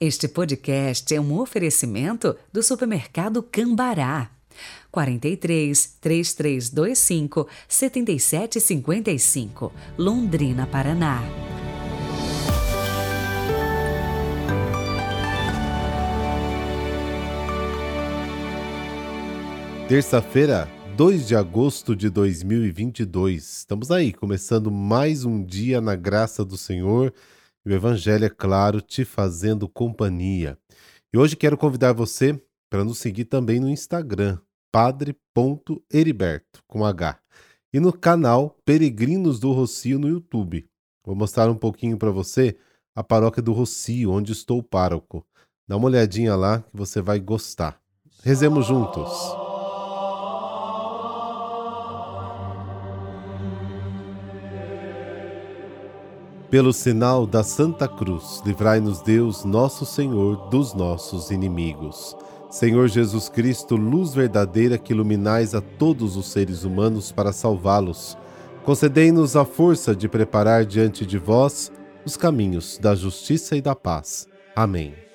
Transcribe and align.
Este 0.00 0.28
podcast 0.28 1.12
é 1.12 1.20
um 1.20 1.40
oferecimento 1.40 2.36
do 2.52 2.62
supermercado 2.62 3.42
Cambará. 3.42 4.30
43 4.92 5.96
3325 6.00 7.48
7755, 7.66 9.72
Londrina, 9.98 10.68
Paraná. 10.68 11.20
Terça-feira, 19.88 20.70
2 20.96 21.26
de 21.26 21.34
agosto 21.34 21.96
de 21.96 22.08
2022. 22.08 23.42
Estamos 23.42 23.90
aí, 23.90 24.12
começando 24.12 24.70
mais 24.70 25.24
um 25.24 25.42
dia 25.42 25.80
na 25.80 25.96
graça 25.96 26.44
do 26.44 26.56
Senhor 26.56 27.12
e 27.68 27.72
o 27.72 27.74
Evangelho, 27.74 28.24
é 28.24 28.30
claro, 28.30 28.80
te 28.80 29.04
fazendo 29.04 29.68
companhia. 29.68 30.58
E 31.12 31.18
hoje 31.18 31.36
quero 31.36 31.58
convidar 31.58 31.92
você 31.92 32.40
para 32.70 32.82
nos 32.82 32.96
seguir 32.96 33.26
também 33.26 33.60
no 33.60 33.68
Instagram, 33.68 34.38
padre.heriberto, 34.72 36.62
com 36.66 36.82
H, 36.82 37.18
e 37.70 37.78
no 37.78 37.92
canal 37.92 38.56
Peregrinos 38.64 39.38
do 39.38 39.52
Rocio 39.52 39.98
no 39.98 40.08
YouTube. 40.08 40.66
Vou 41.04 41.14
mostrar 41.14 41.50
um 41.50 41.56
pouquinho 41.56 41.98
para 41.98 42.10
você 42.10 42.56
a 42.96 43.04
paróquia 43.04 43.42
do 43.42 43.52
Rocio, 43.52 44.10
onde 44.10 44.32
estou 44.32 44.62
pároco. 44.62 45.22
Dá 45.68 45.76
uma 45.76 45.88
olhadinha 45.88 46.34
lá 46.34 46.62
que 46.62 46.74
você 46.74 47.02
vai 47.02 47.20
gostar. 47.20 47.78
Rezemos 48.22 48.66
juntos. 48.66 49.47
Pelo 56.50 56.72
sinal 56.72 57.26
da 57.26 57.42
Santa 57.42 57.86
Cruz, 57.86 58.42
livrai-nos 58.42 59.02
Deus, 59.02 59.44
nosso 59.44 59.84
Senhor, 59.84 60.48
dos 60.48 60.72
nossos 60.72 61.30
inimigos. 61.30 62.16
Senhor 62.48 62.88
Jesus 62.88 63.28
Cristo, 63.28 63.76
luz 63.76 64.14
verdadeira 64.14 64.78
que 64.78 64.94
iluminais 64.94 65.54
a 65.54 65.60
todos 65.60 66.16
os 66.16 66.28
seres 66.28 66.64
humanos 66.64 67.12
para 67.12 67.34
salvá-los, 67.34 68.16
concedei-nos 68.64 69.36
a 69.36 69.44
força 69.44 69.94
de 69.94 70.08
preparar 70.08 70.64
diante 70.64 71.04
de 71.04 71.18
vós 71.18 71.70
os 72.02 72.16
caminhos 72.16 72.78
da 72.78 72.94
justiça 72.94 73.54
e 73.54 73.60
da 73.60 73.74
paz. 73.74 74.26
Amém. 74.56 75.07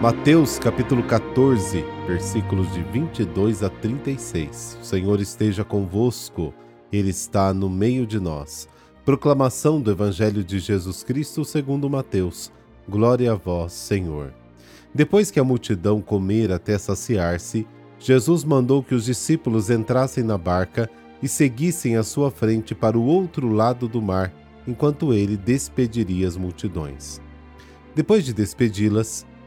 Mateus 0.00 0.58
capítulo 0.58 1.02
14, 1.02 1.84
versículos 2.06 2.72
de 2.72 2.82
22 2.84 3.62
a 3.62 3.68
36. 3.68 4.78
O 4.80 4.84
Senhor 4.84 5.20
esteja 5.20 5.62
convosco, 5.62 6.54
Ele 6.90 7.10
está 7.10 7.52
no 7.52 7.68
meio 7.68 8.06
de 8.06 8.18
nós. 8.18 8.66
Proclamação 9.04 9.78
do 9.78 9.90
Evangelho 9.90 10.42
de 10.42 10.58
Jesus 10.58 11.04
Cristo 11.04 11.44
segundo 11.44 11.90
Mateus. 11.90 12.50
Glória 12.88 13.32
a 13.32 13.34
vós, 13.34 13.74
Senhor. 13.74 14.32
Depois 14.94 15.30
que 15.30 15.38
a 15.38 15.44
multidão 15.44 16.00
comer 16.00 16.50
até 16.50 16.78
saciar-se, 16.78 17.66
Jesus 17.98 18.42
mandou 18.42 18.82
que 18.82 18.94
os 18.94 19.04
discípulos 19.04 19.68
entrassem 19.68 20.24
na 20.24 20.38
barca 20.38 20.88
e 21.22 21.28
seguissem 21.28 21.98
à 21.98 22.02
sua 22.02 22.30
frente 22.30 22.74
para 22.74 22.98
o 22.98 23.04
outro 23.04 23.52
lado 23.52 23.86
do 23.86 24.00
mar, 24.00 24.32
enquanto 24.66 25.12
ele 25.12 25.36
despediria 25.36 26.26
as 26.26 26.38
multidões. 26.38 27.20
Depois 27.94 28.24
de 28.24 28.32
despedi-las, 28.32 29.26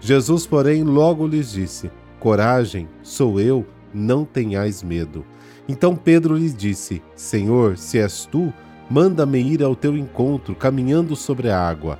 Jesus, 0.00 0.46
porém, 0.46 0.82
logo 0.84 1.26
lhes 1.26 1.52
disse: 1.52 1.90
Coragem, 2.20 2.88
sou 3.02 3.40
eu, 3.40 3.66
não 3.92 4.24
tenhais 4.24 4.82
medo. 4.82 5.24
Então 5.68 5.94
Pedro 5.94 6.36
lhe 6.36 6.50
disse: 6.50 7.02
Senhor, 7.14 7.76
se 7.76 7.98
és 7.98 8.26
tu, 8.26 8.52
manda-me 8.90 9.40
ir 9.40 9.62
ao 9.62 9.76
teu 9.76 9.96
encontro, 9.96 10.54
caminhando 10.54 11.14
sobre 11.14 11.50
a 11.50 11.60
água. 11.60 11.98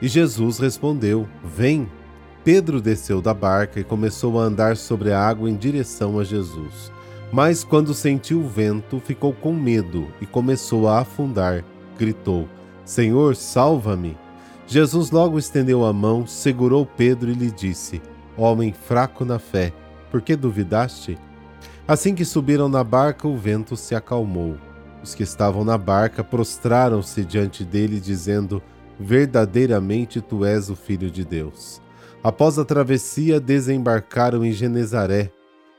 E 0.00 0.08
Jesus 0.08 0.58
respondeu: 0.58 1.28
Vem. 1.44 1.88
Pedro 2.42 2.80
desceu 2.80 3.20
da 3.20 3.34
barca 3.34 3.78
e 3.78 3.84
começou 3.84 4.40
a 4.40 4.44
andar 4.44 4.74
sobre 4.74 5.12
a 5.12 5.20
água 5.20 5.50
em 5.50 5.54
direção 5.54 6.18
a 6.18 6.24
Jesus. 6.24 6.90
Mas 7.30 7.62
quando 7.62 7.92
sentiu 7.92 8.40
o 8.40 8.48
vento, 8.48 8.98
ficou 8.98 9.34
com 9.34 9.52
medo 9.52 10.08
e 10.22 10.26
começou 10.26 10.88
a 10.88 11.00
afundar. 11.00 11.62
Gritou: 11.98 12.48
Senhor, 12.84 13.36
salva-me. 13.36 14.16
Jesus 14.70 15.10
logo 15.10 15.36
estendeu 15.36 15.84
a 15.84 15.92
mão, 15.92 16.28
segurou 16.28 16.86
Pedro 16.86 17.28
e 17.28 17.34
lhe 17.34 17.50
disse: 17.50 18.00
Homem 18.36 18.72
fraco 18.72 19.24
na 19.24 19.36
fé, 19.36 19.72
por 20.12 20.22
que 20.22 20.36
duvidaste? 20.36 21.18
Assim 21.88 22.14
que 22.14 22.24
subiram 22.24 22.68
na 22.68 22.84
barca, 22.84 23.26
o 23.26 23.36
vento 23.36 23.76
se 23.76 23.96
acalmou. 23.96 24.56
Os 25.02 25.12
que 25.12 25.24
estavam 25.24 25.64
na 25.64 25.76
barca 25.76 26.22
prostraram-se 26.22 27.24
diante 27.24 27.64
dele, 27.64 27.98
dizendo: 27.98 28.62
Verdadeiramente 28.96 30.20
tu 30.20 30.44
és 30.44 30.70
o 30.70 30.76
Filho 30.76 31.10
de 31.10 31.24
Deus. 31.24 31.82
Após 32.22 32.56
a 32.56 32.64
travessia, 32.64 33.40
desembarcaram 33.40 34.44
em 34.44 34.52
Genezaré. 34.52 35.32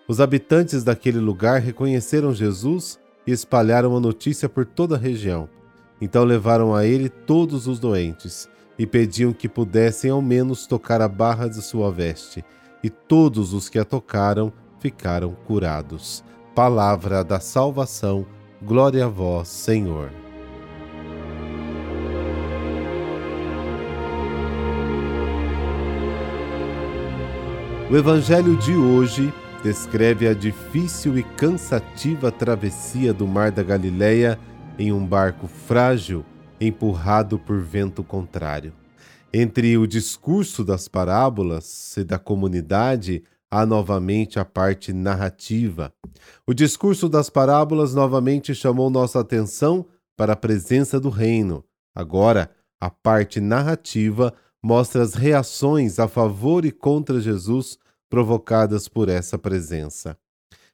Os 0.06 0.19
habitantes 0.19 0.84
daquele 0.84 1.19
lugar 1.19 1.62
reconheceram 1.62 2.34
Jesus 2.34 3.00
e 3.25 3.31
espalharam 3.31 3.96
a 3.96 4.01
notícia 4.01 4.50
por 4.50 4.66
toda 4.66 4.96
a 4.96 5.00
região. 5.00 5.47
Então 6.01 6.25
levaram 6.25 6.75
a 6.75 6.85
ele 6.85 7.07
todos 7.07 7.68
os 7.68 7.80
doentes 7.80 8.50
e 8.81 8.88
pediam 8.88 9.31
que 9.31 9.47
pudessem 9.47 10.09
ao 10.09 10.24
menos 10.24 10.66
tocar 10.66 11.02
a 11.02 11.08
barra 11.08 11.47
de 11.47 11.62
sua 11.62 11.92
veste, 11.92 12.44
e 12.84 12.90
todos 12.90 13.53
os 13.53 13.69
que 13.69 13.78
a 13.78 13.86
tocaram 13.86 14.52
ficaram 14.80 15.36
curados. 15.46 16.24
Palavra 16.56 17.24
da 17.24 17.40
salvação, 17.40 18.25
glória 18.59 19.06
a 19.06 19.08
vós, 19.08 19.50
Senhor. 19.50 20.09
O 27.88 27.96
Evangelho 27.96 28.58
de 28.58 28.74
hoje 28.74 29.31
descreve 29.63 30.28
a 30.28 30.34
difícil 30.34 31.19
e 31.19 31.22
cansativa 31.22 32.31
travessia 32.31 33.13
do 33.13 33.28
Mar 33.28 33.52
da 33.52 33.62
Galileia 33.62 34.40
em 34.80 34.92
um 34.92 35.06
barco 35.06 35.46
frágil 35.46 36.25
empurrado 36.61 37.39
por 37.39 37.59
vento 37.59 38.03
contrário. 38.03 38.72
Entre 39.33 39.77
o 39.77 39.88
discurso 39.88 40.63
das 40.63 40.88
parábolas 40.88 41.97
e 41.97 42.03
da 42.03 42.19
comunidade, 42.19 43.23
há 43.49 43.66
novamente 43.66 44.39
a 44.39 44.45
parte 44.45 44.94
narrativa. 44.94 45.91
O 46.45 46.53
discurso 46.53 47.09
das 47.09 47.29
parábolas 47.29 47.95
novamente 47.95 48.53
chamou 48.53 48.89
nossa 48.89 49.19
atenção 49.19 49.85
para 50.16 50.33
a 50.33 50.35
presença 50.35 51.00
do 51.00 51.09
reino. 51.09 51.63
Agora, 51.95 52.51
a 52.79 52.89
parte 52.89 53.39
narrativa 53.39 54.33
mostra 54.61 55.01
as 55.01 55.16
reações 55.16 55.97
a 55.97 56.07
favor 56.07 56.63
e 56.63 56.71
contra 56.71 57.19
Jesus 57.19 57.79
provocadas 58.09 58.88
por 58.88 59.09
essa 59.09 59.38
presença. 59.38 60.16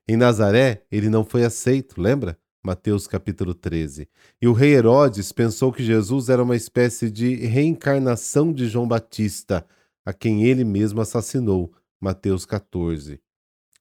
Em 0.07 0.17
Nazaré, 0.17 0.83
ele 0.91 1.09
não 1.09 1.23
foi 1.23 1.45
aceito, 1.45 2.01
lembra? 2.01 2.37
Mateus 2.67 3.07
capítulo 3.07 3.53
13. 3.53 4.09
E 4.41 4.45
o 4.45 4.51
rei 4.51 4.73
Herodes 4.73 5.31
pensou 5.31 5.71
que 5.71 5.81
Jesus 5.81 6.27
era 6.27 6.43
uma 6.43 6.53
espécie 6.53 7.09
de 7.09 7.33
reencarnação 7.33 8.51
de 8.51 8.67
João 8.67 8.85
Batista, 8.85 9.65
a 10.05 10.11
quem 10.11 10.43
ele 10.43 10.65
mesmo 10.65 10.99
assassinou. 10.99 11.71
Mateus 11.97 12.45
14. 12.45 13.21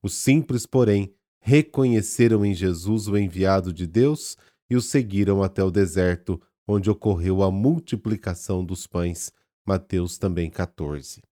Os 0.01 0.15
simples, 0.15 0.67
porém, 0.67 1.13
reconheceram 1.41 2.47
em 2.47 2.55
Jesus 2.55 3.09
o 3.09 3.19
enviado 3.19 3.73
de 3.73 3.89
Deus 3.89 4.37
e 4.71 4.77
o 4.77 4.81
seguiram 4.81 5.43
até 5.43 5.65
o 5.65 5.71
deserto, 5.73 6.41
onde 6.65 6.89
ocorreu 6.89 7.43
a 7.43 7.51
multiplicação 7.51 8.65
dos 8.65 8.87
pães. 8.87 9.33
Mateus 9.67 10.17
também 10.17 10.49
14. 10.49 11.25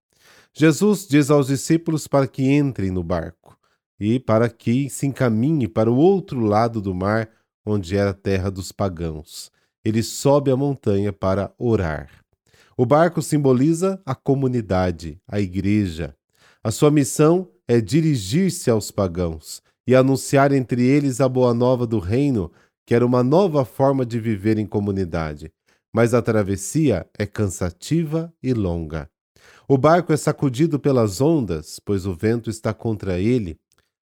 Jesus 0.53 1.07
diz 1.07 1.31
aos 1.31 1.47
discípulos 1.47 2.09
para 2.09 2.27
que 2.27 2.43
entrem 2.51 2.91
no 2.91 3.05
barco 3.05 3.57
e 4.01 4.19
para 4.19 4.49
que 4.49 4.91
se 4.91 5.07
encaminhe 5.07 5.69
para 5.69 5.89
o 5.89 5.97
outro 5.97 6.41
lado 6.41 6.83
do 6.83 6.93
mar 6.93 7.31
onde 7.65 7.97
era 7.97 8.11
a 8.11 8.15
terra 8.15 8.51
dos 8.51 8.73
pagãos. 8.73 9.51
Ele 9.85 10.03
sobe 10.03 10.51
a 10.51 10.57
montanha 10.57 11.13
para 11.13 11.53
orar. 11.59 12.11
O 12.77 12.85
barco 12.85 13.23
simboliza 13.23 14.01
a 14.05 14.15
comunidade, 14.15 15.21
a 15.29 15.41
igreja. 15.41 16.15
A 16.63 16.71
sua 16.71 16.91
missão 16.91 17.49
é 17.69 17.81
dirigir-se 17.81 18.71
aos 18.71 18.91
pagãos 18.91 19.63
e 19.87 19.95
anunciar 19.95 20.53
entre 20.53 20.83
eles 20.83 21.21
a 21.21 21.29
boa 21.29 21.55
nova 21.55 21.87
do 21.87 21.99
reino, 21.99 22.51
que 22.87 22.95
era 22.95 23.05
uma 23.05 23.23
nova 23.23 23.65
forma 23.65 24.05
de 24.05 24.19
viver 24.19 24.59
em 24.59 24.67
comunidade. 24.67 25.53
mas 25.95 26.13
a 26.13 26.21
travessia 26.21 27.07
é 27.17 27.25
cansativa 27.25 28.35
e 28.43 28.53
longa. 28.53 29.09
O 29.69 29.79
barco 29.79 30.13
é 30.13 30.17
sacudido 30.17 30.81
pelas 30.81 31.21
ondas, 31.21 31.79
pois 31.79 32.05
o 32.05 32.13
vento 32.13 32.51
está 32.51 32.75
contra 32.75 33.21
ele. 33.21 33.57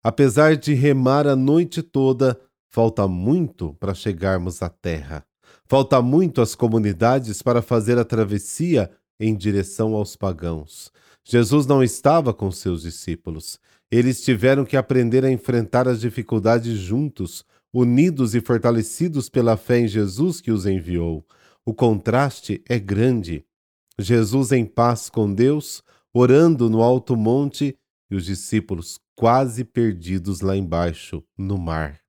Apesar 0.03 0.57
de 0.57 0.75
remar 0.75 1.29
a 1.29 1.37
noite 1.37 1.83
toda, 1.83 2.39
falta 2.77 3.09
muito 3.09 3.73
para 3.81 3.95
chegarmos 3.95 4.61
à 4.61 4.69
terra. 4.69 5.25
Falta 5.65 6.03
muito 6.03 6.43
às 6.43 6.55
comunidades 6.55 7.41
para 7.41 7.63
fazer 7.63 7.97
a 7.97 8.05
travessia 8.05 8.91
em 9.19 9.35
direção 9.35 9.95
aos 9.95 10.15
pagãos. 10.15 10.93
Jesus 11.25 11.65
não 11.65 11.83
estava 11.83 12.35
com 12.35 12.51
seus 12.51 12.83
discípulos. 12.83 13.59
Eles 13.91 14.21
tiveram 14.21 14.63
que 14.63 14.77
aprender 14.77 15.25
a 15.25 15.31
enfrentar 15.33 15.89
as 15.89 16.03
dificuldades 16.03 16.77
juntos, 16.77 17.47
unidos 17.73 18.35
e 18.35 18.43
fortalecidos 18.43 19.31
pela 19.31 19.57
fé 19.57 19.79
em 19.79 19.89
Jesus 19.89 20.43
que 20.43 20.51
os 20.51 20.67
enviou. 20.67 21.27
O 21.65 21.73
contraste 21.73 22.63
é 22.69 22.79
grande. 22.79 23.43
Jesus 23.99 24.53
em 24.53 24.67
paz 24.67 25.09
com 25.09 25.33
Deus, 25.33 25.83
orando 26.13 26.69
no 26.69 26.83
alto 26.83 27.17
monte, 27.17 27.75
e 28.11 28.15
os 28.15 28.27
discípulos 28.27 29.01
quase 29.17 29.65
perdidos 29.65 30.43
lá 30.43 30.55
embaixo, 30.55 31.25
no 31.39 31.57
mar. 31.57 32.06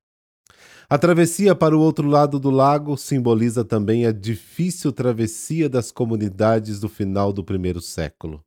A 0.90 0.96
travessia 0.96 1.54
para 1.54 1.76
o 1.76 1.80
outro 1.80 2.08
lado 2.08 2.40
do 2.40 2.48
lago 2.48 2.96
simboliza 2.96 3.62
também 3.62 4.06
a 4.06 4.10
difícil 4.10 4.90
travessia 4.90 5.68
das 5.68 5.92
comunidades 5.92 6.80
do 6.80 6.88
final 6.88 7.30
do 7.30 7.44
primeiro 7.44 7.78
século. 7.78 8.42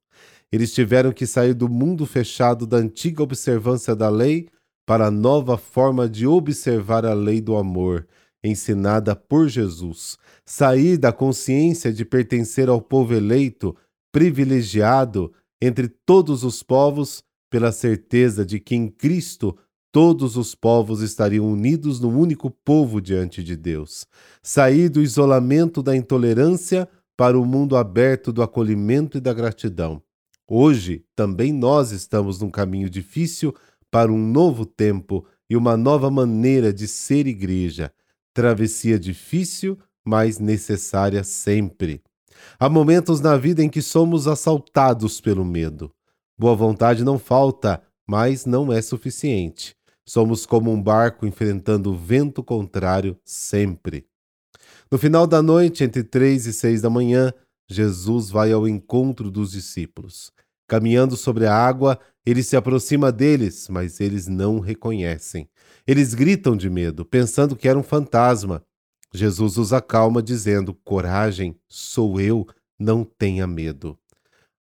Eles 0.52 0.74
tiveram 0.74 1.12
que 1.12 1.28
sair 1.28 1.54
do 1.54 1.70
mundo 1.70 2.04
fechado 2.04 2.66
da 2.66 2.78
antiga 2.78 3.22
observância 3.22 3.96
da 3.96 4.10
lei 4.10 4.50
para 4.88 5.06
a 5.06 5.12
nova 5.12 5.56
forma 5.56 6.10
de 6.10 6.26
observar 6.26 7.06
a 7.06 7.14
lei 7.14 7.40
do 7.40 7.56
amor, 7.56 8.08
ensinada 8.44 9.16
por 9.16 9.48
Jesus, 9.48 10.18
sair 10.44 10.98
da 10.98 11.14
consciência 11.14 11.94
de 11.94 12.04
pertencer 12.04 12.70
ao 12.70 12.82
povo 12.82 13.14
eleito, 13.14 13.78
privilegiado 14.12 15.32
entre 15.62 15.88
todos 15.88 16.44
os 16.44 16.64
povos, 16.64 17.22
pela 17.52 17.72
certeza 17.72 18.44
de 18.44 18.60
que 18.60 18.76
em 18.76 18.88
Cristo 18.88 19.56
todos 19.92 20.38
os 20.38 20.56
povos 20.56 21.02
estariam 21.02 21.46
unidos 21.52 22.00
no 22.00 22.10
único 22.10 22.50
povo 22.50 23.02
diante 23.02 23.44
de 23.44 23.56
Deus. 23.56 24.08
Sair 24.42 24.90
do 24.90 25.02
isolamento 25.02 25.84
da 25.84 25.96
intolerância 25.96 26.88
para 27.18 27.38
o 27.38 27.46
mundo 27.46 27.76
aberto 27.76 28.32
do 28.32 28.42
acolhimento 28.42 29.18
e 29.18 29.22
da 29.22 29.34
gratidão. 29.34 30.02
Hoje, 30.48 31.06
também 31.16 31.54
nós 31.54 31.92
estamos 31.92 32.40
num 32.40 32.50
caminho 32.50 32.90
difícil 32.90 33.54
para 33.90 34.12
um 34.12 34.18
novo 34.18 34.66
tempo 34.66 35.26
e 35.50 35.56
uma 35.56 35.76
nova 35.76 36.10
maneira 36.10 36.74
de 36.74 36.88
ser 36.88 37.28
igreja. 37.28 37.92
Travessia 38.34 38.98
difícil, 38.98 39.78
mas 40.06 40.40
necessária 40.40 41.24
sempre. 41.24 42.02
Há 42.58 42.70
momentos 42.70 43.20
na 43.20 43.38
vida 43.38 43.62
em 43.62 43.70
que 43.70 43.82
somos 43.82 44.28
assaltados 44.28 45.20
pelo 45.20 45.44
medo. 45.44 45.94
Boa 46.38 46.56
vontade 46.56 47.04
não 47.04 47.20
falta, 47.20 47.82
mas 48.08 48.46
não 48.46 48.72
é 48.72 48.82
suficiente. 48.82 49.76
Somos 50.14 50.46
como 50.46 50.74
um 50.74 50.84
barco 50.84 51.26
enfrentando 51.26 51.94
o 51.94 51.98
vento 51.98 52.44
contrário 52.44 53.18
sempre. 53.24 54.06
No 54.92 54.98
final 54.98 55.26
da 55.26 55.42
noite, 55.42 55.86
entre 55.86 56.04
três 56.04 56.46
e 56.46 56.52
seis 56.52 56.82
da 56.82 56.90
manhã, 56.90 57.32
Jesus 57.70 58.30
vai 58.30 58.52
ao 58.52 58.68
encontro 58.68 59.32
dos 59.32 59.52
discípulos. 59.52 60.34
Caminhando 60.68 61.16
sobre 61.16 61.46
a 61.46 61.56
água, 61.56 61.98
ele 62.26 62.44
se 62.44 62.58
aproxima 62.58 63.10
deles, 63.10 63.70
mas 63.70 64.02
eles 64.02 64.28
não 64.28 64.60
reconhecem. 64.60 65.48
Eles 65.88 66.14
gritam 66.14 66.58
de 66.58 66.70
medo, 66.70 67.06
pensando 67.06 67.56
que 67.56 67.70
era 67.70 67.80
um 67.80 67.84
fantasma. 67.84 68.62
Jesus 69.14 69.58
os 69.58 69.72
acalma, 69.72 70.22
dizendo: 70.22 70.74
Coragem, 70.74 71.56
sou 71.70 72.20
eu, 72.20 72.46
não 72.78 73.06
tenha 73.06 73.48
medo. 73.48 73.98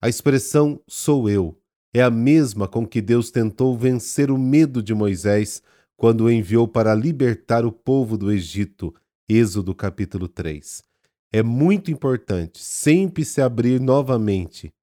A 0.01 0.07
expressão 0.07 0.81
sou 0.88 1.30
eu 1.30 1.60
é 1.93 2.01
a 2.01 2.09
mesma 2.09 2.67
com 2.67 2.88
que 2.88 3.01
Deus 3.01 3.31
tentou 3.31 3.77
vencer 3.77 4.31
o 4.31 4.38
medo 4.38 4.81
de 4.81 4.93
Moisés 4.93 5.61
quando 5.97 6.25
o 6.25 6.31
enviou 6.31 6.67
para 6.67 6.95
libertar 6.95 7.65
o 7.65 7.71
povo 7.71 8.17
do 8.17 8.31
Egito. 8.31 8.93
Êxodo 9.29 9.75
capítulo 9.75 10.27
3. 10.27 10.83
É 11.31 11.41
muito 11.43 11.91
importante 11.91 12.59
sempre 12.59 13.23
se 13.23 13.41
abrir 13.41 13.79
novamente. 13.79 14.73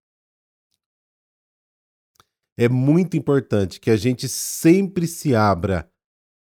É 2.57 2.69
muito 2.69 3.17
importante 3.17 3.79
que 3.79 3.91
a 3.91 3.97
gente 3.97 4.29
sempre 4.29 5.07
se 5.07 5.35
abra 5.35 5.91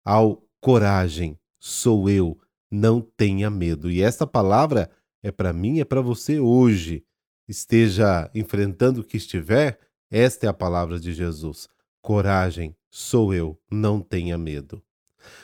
ao 0.04 0.42
coragem. 0.60 1.38
Sou 1.60 2.08
eu, 2.08 2.38
não 2.70 3.00
tenha 3.00 3.50
medo. 3.50 3.90
E 3.90 4.02
essa 4.02 4.26
palavra 4.26 4.90
é 5.22 5.30
para 5.30 5.52
mim, 5.52 5.80
é 5.80 5.84
para 5.84 6.00
você 6.00 6.40
hoje. 6.40 7.04
Esteja 7.46 8.30
enfrentando 8.34 9.00
o 9.00 9.04
que 9.04 9.16
estiver, 9.16 9.78
esta 10.12 10.44
é 10.44 10.48
a 10.50 10.52
palavra 10.52 11.00
de 11.00 11.14
Jesus. 11.14 11.70
Coragem, 12.02 12.76
sou 12.90 13.32
eu, 13.32 13.58
não 13.70 13.98
tenha 13.98 14.36
medo. 14.36 14.82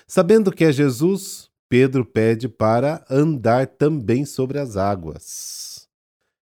Sabendo 0.07 0.53
que 0.53 0.63
é 0.63 0.71
Jesus, 0.71 1.49
Pedro 1.71 2.05
pede 2.05 2.51
para 2.51 3.03
andar 3.09 3.67
também 3.67 4.27
sobre 4.27 4.59
as 4.59 4.77
águas. 4.77 5.89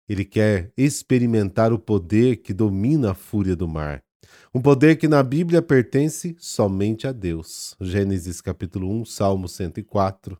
Ele 0.09 0.25
quer 0.25 0.71
experimentar 0.75 1.71
o 1.71 1.77
poder 1.77 2.37
que 2.37 2.55
domina 2.55 3.11
a 3.11 3.13
fúria 3.13 3.55
do 3.55 3.67
mar. 3.67 4.03
Um 4.51 4.61
poder 4.61 4.95
que 4.95 5.07
na 5.07 5.21
Bíblia 5.21 5.61
pertence 5.61 6.35
somente 6.39 7.05
a 7.05 7.11
Deus. 7.11 7.75
Gênesis 7.79 8.41
capítulo 8.41 8.89
1, 9.01 9.05
Salmo 9.05 9.47
104. 9.47 10.39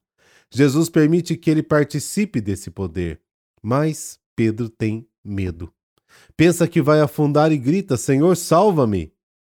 Jesus 0.52 0.90
permite 0.90 1.38
que 1.38 1.52
ele 1.52 1.62
participe 1.62 2.42
desse 2.42 2.72
poder, 2.72 3.22
mas 3.62 4.18
Pedro 4.36 4.68
tem 4.68 5.08
medo. 5.24 5.72
Pensa 6.36 6.68
que 6.68 6.81
vai 6.81 7.01
afundar 7.01 7.51
e 7.51 7.57
grita: 7.57 7.98
Senhor, 7.98 8.36
salva-me! 8.36 9.12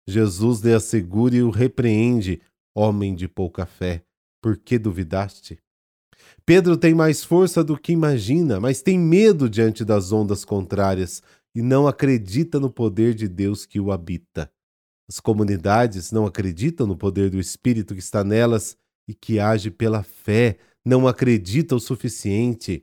Jesus 0.07 0.62
lhe 0.62 0.74
assegura 0.74 1.36
e 1.36 1.44
o 1.44 1.50
repreende: 1.50 2.42
Homem 2.75 3.15
de 3.15 3.27
pouca 3.27 3.65
fé, 3.65 4.03
por 4.42 4.57
que 4.57 4.80
duvidaste? 4.80 5.59
Pedro 6.45 6.75
tem 6.75 6.94
mais 6.94 7.24
força 7.24 7.63
do 7.63 7.77
que 7.77 7.92
imagina, 7.92 8.59
mas 8.59 8.81
tem 8.81 8.98
medo 8.98 9.50
diante 9.50 9.86
das 9.86 10.12
ondas 10.12 10.44
contrárias 10.44 11.21
e 11.53 11.62
não 11.62 11.88
acredita 11.88 12.59
no 12.59 12.69
poder 12.69 13.13
de 13.13 13.27
Deus 13.27 13.65
que 13.65 13.80
o 13.80 13.92
habita. 13.92 14.51
As 15.07 15.19
comunidades 15.19 16.12
não 16.12 16.25
acreditam 16.25 16.88
no 16.88 16.98
poder 16.98 17.30
do 17.30 17.39
Espírito 17.39 17.94
que 17.94 18.00
está 18.00 18.24
nelas 18.24 18.77
e 19.07 19.13
que 19.13 19.39
age 19.39 19.69
pela 19.69 20.03
fé, 20.03 20.57
não 20.86 21.07
acreditam 21.07 21.77
o 21.77 21.81
suficiente. 21.81 22.81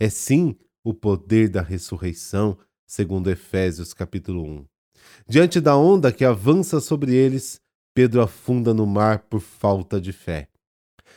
É 0.00 0.08
sim 0.08 0.56
o 0.84 0.92
poder 0.92 1.48
da 1.48 1.62
ressurreição 1.62 2.58
segundo 2.92 3.30
Efésios 3.30 3.94
capítulo 3.94 4.44
1. 4.44 4.66
Diante 5.26 5.62
da 5.62 5.74
onda 5.74 6.12
que 6.12 6.26
avança 6.26 6.78
sobre 6.78 7.14
eles, 7.14 7.58
Pedro 7.94 8.20
afunda 8.20 8.74
no 8.74 8.86
mar 8.86 9.20
por 9.30 9.40
falta 9.40 9.98
de 9.98 10.12
fé. 10.12 10.46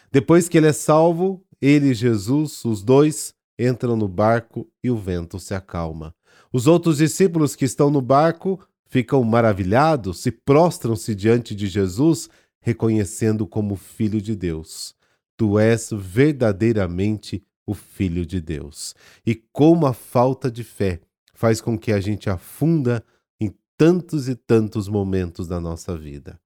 Depois 0.10 0.48
que 0.48 0.58
ele 0.58 0.68
é 0.68 0.72
salvo, 0.72 1.44
ele 1.62 1.88
e 1.88 1.94
Jesus, 1.94 2.64
os 2.64 2.82
dois, 2.82 3.34
entram 3.60 3.98
no 3.98 4.08
barco 4.08 4.66
e 4.82 4.90
o 4.90 4.96
vento 4.96 5.38
se 5.38 5.54
acalma. 5.54 6.16
Os 6.50 6.66
outros 6.66 7.00
discípulos 7.00 7.58
que 7.58 7.66
estão 7.66 7.92
no 7.92 8.02
barco 8.02 8.58
ficam 8.88 9.22
maravilhados 9.26 10.26
e 10.26 10.32
prostram-se 10.32 11.14
diante 11.14 11.54
de 11.54 11.68
Jesus, 11.68 12.30
reconhecendo 12.62 13.46
como 13.46 13.76
Filho 13.76 14.22
de 14.22 14.34
Deus. 14.34 14.96
Tu 15.36 15.60
és 15.60 15.90
verdadeiramente 15.92 17.44
o 17.68 17.74
Filho 17.74 18.26
de 18.26 18.40
Deus. 18.40 18.96
E 19.26 19.36
como 19.36 19.86
a 19.86 19.94
falta 19.94 20.50
de 20.50 20.64
fé 20.64 21.02
faz 21.36 21.62
com 21.62 21.78
que 21.78 21.92
a 21.92 22.00
gente 22.00 22.30
afunda 22.30 23.04
em 23.40 23.54
tantos 23.78 24.28
e 24.28 24.36
tantos 24.36 24.88
momentos 24.88 25.48
da 25.48 25.60
nossa 25.60 25.96
vida. 25.96 26.40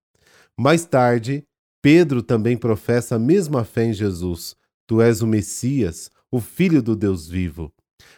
Mais 0.57 0.83
tarde, 0.83 1.45
Pedro 1.81 2.21
também 2.21 2.57
professa 2.57 3.15
a 3.15 3.19
mesma 3.19 3.63
fé 3.63 3.85
em 3.85 3.93
Jesus. 3.93 4.55
Tu 4.85 5.01
és 5.01 5.21
o 5.21 5.27
Messias, 5.27 6.11
o 6.29 6.41
Filho 6.41 6.81
do 6.81 6.95
Deus 6.95 7.27
vivo. 7.27 7.71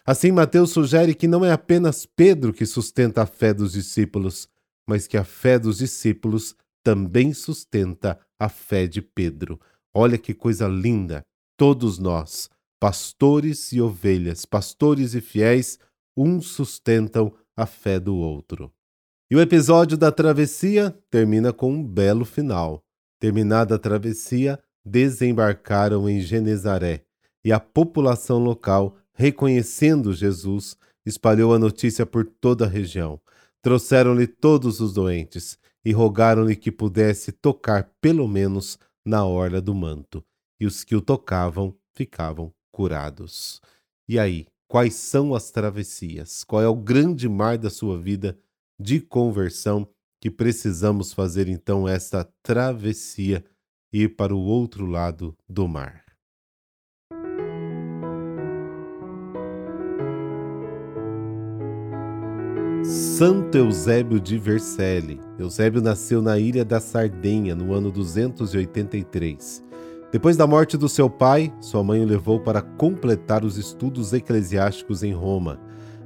Assim, 0.05 0.31
Mateus 0.31 0.71
sugere 0.71 1.13
que 1.13 1.27
não 1.27 1.45
é 1.45 1.51
apenas 1.51 2.05
Pedro 2.05 2.53
que 2.53 2.65
sustenta 2.65 3.21
a 3.21 3.25
fé 3.25 3.53
dos 3.53 3.73
discípulos, 3.73 4.47
mas 4.87 5.05
que 5.05 5.17
a 5.17 5.23
fé 5.23 5.59
dos 5.59 5.77
discípulos 5.77 6.55
também 6.83 7.33
sustenta 7.33 8.19
a 8.39 8.49
fé 8.49 8.87
de 8.87 9.01
Pedro. 9.01 9.59
Olha 9.93 10.17
que 10.17 10.33
coisa 10.33 10.67
linda! 10.67 11.21
Todos 11.57 11.99
nós, 11.99 12.49
pastores 12.79 13.71
e 13.71 13.79
ovelhas, 13.79 14.45
pastores 14.45 15.13
e 15.13 15.21
fiéis, 15.21 15.77
uns 16.15 16.47
sustentam 16.47 17.33
a 17.55 17.65
fé 17.65 17.99
do 17.99 18.15
outro. 18.15 18.71
E 19.29 19.35
o 19.35 19.41
episódio 19.41 19.97
da 19.97 20.11
travessia 20.11 20.95
termina 21.09 21.53
com 21.53 21.71
um 21.71 21.83
belo 21.83 22.25
final. 22.25 22.83
Terminada 23.19 23.75
a 23.75 23.79
travessia, 23.79 24.59
desembarcaram 24.85 26.09
em 26.09 26.19
Genezaré 26.19 27.05
e 27.43 27.51
a 27.51 27.59
população 27.59 28.39
local, 28.39 28.97
reconhecendo 29.13 30.13
Jesus, 30.13 30.75
espalhou 31.05 31.53
a 31.53 31.59
notícia 31.59 32.05
por 32.05 32.25
toda 32.25 32.65
a 32.65 32.69
região. 32.69 33.19
Trouxeram-lhe 33.61 34.27
todos 34.27 34.79
os 34.79 34.93
doentes 34.93 35.57
e 35.83 35.91
rogaram-lhe 35.91 36.55
que 36.55 36.71
pudesse 36.71 37.31
tocar 37.31 37.91
pelo 37.99 38.27
menos 38.27 38.77
na 39.05 39.25
orla 39.25 39.61
do 39.61 39.73
manto. 39.73 40.23
E 40.59 40.65
os 40.65 40.83
que 40.83 40.95
o 40.95 41.01
tocavam 41.01 41.75
ficavam 41.95 42.53
curados. 42.71 43.61
E 44.07 44.19
aí, 44.19 44.47
quais 44.71 44.95
são 44.95 45.35
as 45.35 45.51
travessias? 45.51 46.45
Qual 46.45 46.61
é 46.61 46.67
o 46.67 46.73
grande 46.77 47.27
mar 47.27 47.57
da 47.57 47.69
sua 47.69 47.99
vida 47.99 48.39
de 48.79 49.01
conversão 49.01 49.85
que 50.21 50.31
precisamos 50.31 51.11
fazer 51.11 51.49
então 51.49 51.85
esta 51.85 52.23
travessia 52.41 53.43
e 53.91 54.03
ir 54.03 54.15
para 54.15 54.33
o 54.33 54.39
outro 54.39 54.85
lado 54.85 55.37
do 55.47 55.67
mar? 55.67 56.05
Santo 62.85 63.57
Eusébio 63.57 64.21
de 64.21 64.37
Vercelli. 64.37 65.19
Eusébio 65.37 65.81
nasceu 65.81 66.21
na 66.21 66.39
ilha 66.39 66.63
da 66.63 66.79
Sardenha 66.79 67.53
no 67.53 67.73
ano 67.73 67.91
283. 67.91 69.70
Depois 70.11 70.35
da 70.35 70.45
morte 70.45 70.77
do 70.77 70.89
seu 70.89 71.09
pai, 71.09 71.53
sua 71.61 71.81
mãe 71.81 72.01
o 72.03 72.05
levou 72.05 72.37
para 72.37 72.61
completar 72.61 73.45
os 73.45 73.57
estudos 73.57 74.11
eclesiásticos 74.11 75.03
em 75.03 75.13
Roma. 75.13 75.57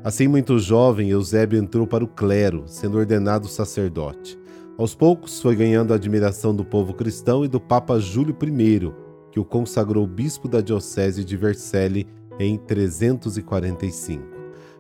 Assim, 0.04 0.28
muito 0.28 0.60
jovem, 0.60 1.10
Eusébio 1.10 1.58
entrou 1.58 1.88
para 1.88 2.04
o 2.04 2.08
clero, 2.08 2.66
sendo 2.68 3.00
ordenado 3.00 3.48
sacerdote. 3.48 4.38
Aos 4.78 4.94
poucos, 4.94 5.42
foi 5.42 5.56
ganhando 5.56 5.92
a 5.92 5.96
admiração 5.96 6.56
do 6.56 6.64
povo 6.64 6.94
cristão 6.94 7.44
e 7.44 7.48
do 7.48 7.60
Papa 7.60 8.00
Júlio 8.00 8.38
I, 8.40 8.94
que 9.32 9.40
o 9.40 9.46
consagrou 9.46 10.06
bispo 10.06 10.48
da 10.48 10.62
diocese 10.62 11.26
de 11.26 11.36
Vercelli 11.36 12.06
em 12.40 12.58
345. 12.58 14.24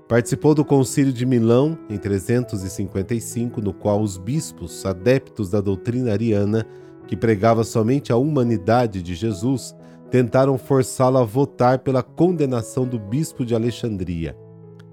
Participou 0.07 0.53
do 0.53 0.63
Concílio 0.63 1.11
de 1.11 1.25
Milão 1.25 1.75
em 1.89 1.97
355, 1.97 3.59
no 3.59 3.73
qual 3.73 3.99
os 4.03 4.19
bispos, 4.19 4.85
adeptos 4.85 5.49
da 5.49 5.61
doutrina 5.61 6.11
ariana, 6.11 6.63
que 7.07 7.15
pregava 7.15 7.63
somente 7.63 8.11
a 8.11 8.17
humanidade 8.17 9.01
de 9.01 9.15
Jesus, 9.15 9.75
tentaram 10.09 10.57
forçá-lo 10.57 11.17
a 11.17 11.23
votar 11.23 11.79
pela 11.79 12.03
condenação 12.03 12.85
do 12.85 12.97
bispo 12.97 13.45
de 13.45 13.53
Alexandria, 13.53 14.37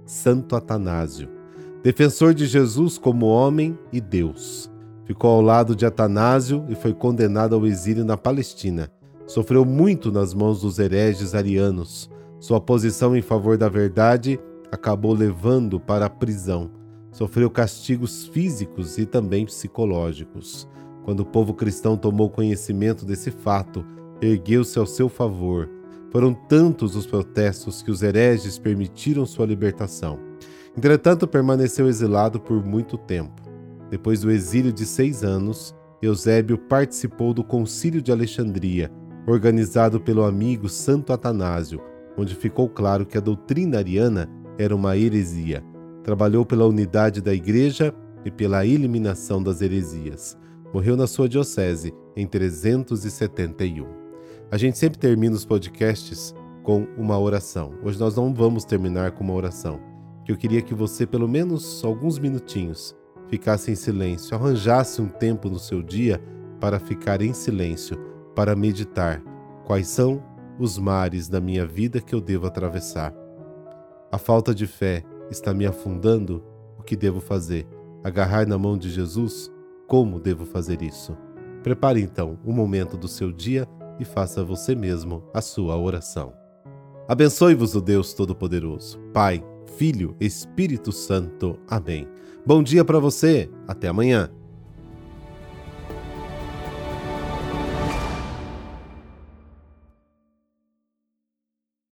Santo 0.04 0.57
Atanásio, 0.57 1.28
defensor 1.83 2.35
de 2.35 2.47
Jesus 2.47 2.99
como 2.99 3.26
homem 3.26 3.78
e 3.92 4.00
Deus. 4.00 4.71
Ficou 5.04 5.31
ao 5.31 5.42
lado 5.42 5.75
de 5.75 5.85
Atanásio 5.85 6.64
e 6.69 6.75
foi 6.75 6.95
condenado 6.95 7.54
ao 7.54 7.66
exílio 7.66 8.04
na 8.04 8.16
Palestina. 8.16 8.90
Sofreu 9.26 9.64
muito 9.64 10.12
nas 10.12 10.33
mãos 10.33 10.61
dos 10.61 10.78
hereges 10.78 11.35
arianos. 11.35 12.11
Sua 12.38 12.61
posição 12.61 13.16
em 13.16 13.23
favor 13.23 13.57
da 13.57 13.69
verdade 13.69 14.38
acabou 14.71 15.12
levando 15.12 15.78
para 15.78 16.07
a 16.07 16.11
prisão. 16.11 16.71
Sofreu 17.11 17.50
castigos 17.50 18.26
físicos 18.26 18.97
e 18.97 19.04
também 19.04 19.45
psicológicos. 19.45 20.69
Quando 21.04 21.21
o 21.21 21.26
povo 21.26 21.52
cristão 21.52 21.97
tomou 21.97 22.30
conhecimento 22.30 23.04
desse 23.04 23.30
fato, 23.30 23.85
ergueu-se 24.21 24.78
ao 24.78 24.87
seu 24.87 25.09
favor. 25.09 25.68
Foram 26.11 26.32
tantos 26.32 26.94
os 26.94 27.06
protestos 27.06 27.82
que 27.82 27.90
os 27.90 28.02
hereges 28.02 28.59
permitiram 28.59 29.26
sua 29.26 29.47
libertação. 29.47 30.18
Entretanto, 30.76 31.26
permaneceu 31.26 31.88
exilado 31.88 32.38
por 32.38 32.64
muito 32.64 32.97
tempo. 32.97 33.42
Depois 33.90 34.21
do 34.21 34.30
exílio 34.30 34.73
de 34.73 34.87
seis 34.87 35.25
anos, 35.25 35.75
Eusébio 36.00 36.56
participou 36.56 37.35
do 37.35 37.42
Concílio 37.42 38.00
de 38.00 38.12
Alexandria, 38.12 38.90
organizado 39.26 40.00
pelo 40.00 40.25
amigo 40.25 40.68
Santo 40.68 41.12
Atanásio, 41.12 41.80
onde 42.16 42.35
ficou 42.35 42.68
claro 42.68 43.04
que 43.04 43.18
a 43.18 43.21
doutrina 43.21 43.78
ariana 43.78 44.28
era 44.59 44.75
uma 44.75 44.97
heresia. 44.97 45.64
Trabalhou 46.02 46.44
pela 46.44 46.66
unidade 46.66 47.21
da 47.21 47.35
Igreja 47.35 47.94
e 48.25 48.30
pela 48.30 48.64
eliminação 48.64 49.42
das 49.42 49.61
heresias 49.61 50.37
morreu 50.73 50.97
na 50.97 51.07
sua 51.07 51.29
diocese 51.29 51.95
em 52.17 52.26
371. 52.26 53.87
A 54.50 54.57
gente 54.57 54.79
sempre 54.79 54.99
termina 54.99 55.35
os 55.35 55.45
podcasts 55.45 56.35
com 56.62 56.87
uma 56.97 57.19
oração. 57.19 57.75
Hoje 57.83 57.99
nós 57.99 58.17
não 58.17 58.33
vamos 58.33 58.64
terminar 58.64 59.12
com 59.12 59.25
uma 59.25 59.35
oração, 59.35 59.81
que 60.25 60.33
eu 60.33 60.37
queria 60.37 60.62
que 60.62 60.75
você, 60.75 61.07
pelo 61.07 61.29
menos 61.29 61.85
alguns 61.85 62.19
minutinhos, 62.19 62.97
ficasse 63.29 63.71
em 63.71 63.75
silêncio, 63.75 64.37
arranjasse 64.37 65.00
um 65.00 65.09
tempo 65.09 65.49
no 65.49 65.59
seu 65.59 65.83
dia 65.83 66.23
para 66.61 66.79
ficar 66.79 67.21
em 67.21 67.33
silêncio, 67.33 67.99
para 68.35 68.55
meditar 68.55 69.23
quais 69.64 69.88
são 69.88 70.23
os 70.59 70.79
mares 70.79 71.29
da 71.29 71.41
minha 71.41 71.67
vida 71.67 72.00
que 72.00 72.14
eu 72.14 72.21
devo 72.21 72.47
atravessar. 72.47 73.12
A 74.11 74.19
falta 74.19 74.55
de 74.55 74.67
fé 74.67 75.02
está 75.31 75.52
me 75.52 75.67
afundando? 75.67 76.45
O 76.79 76.83
que 76.83 76.95
devo 76.95 77.21
fazer? 77.21 77.67
Agarrar 78.05 78.47
na 78.47 78.59
mão 78.59 78.76
de 78.76 78.91
Jesus? 78.91 79.51
Como 79.92 80.18
devo 80.18 80.46
fazer 80.46 80.80
isso? 80.80 81.14
Prepare 81.62 82.00
então 82.00 82.38
um 82.46 82.52
momento 82.54 82.96
do 82.96 83.06
seu 83.06 83.30
dia 83.30 83.68
e 84.00 84.06
faça 84.06 84.42
você 84.42 84.75
mesmo 84.75 85.22
a 85.34 85.42
sua 85.42 85.76
oração. 85.76 86.32
Abençoe-vos 87.06 87.75
o 87.75 87.80
Deus 87.82 88.14
Todo-Poderoso, 88.14 88.99
Pai, 89.12 89.44
Filho, 89.76 90.16
Espírito 90.18 90.92
Santo. 90.92 91.58
Amém. 91.68 92.08
Bom 92.46 92.62
dia 92.62 92.82
para 92.87 92.99
você. 92.99 93.50
Até 93.68 93.88
amanhã. 93.88 94.30